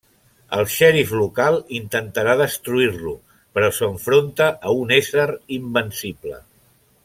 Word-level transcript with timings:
El 0.59 0.63
xèrif 0.75 1.11
local 1.17 1.57
intentarà 1.79 2.33
destruir-lo, 2.41 3.13
però 3.59 3.69
s'enfronta 3.81 4.49
a 4.71 4.75
un 4.85 4.95
ésser 4.99 5.29
invencible. 5.61 6.45